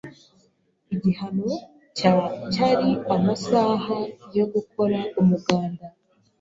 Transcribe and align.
Igihano 0.93 1.51
cya 1.97 2.13
cyari 2.53 2.91
amasaha 3.15 3.97
yo 4.37 4.45
gukora 4.53 4.99
umuganda. 5.21 5.85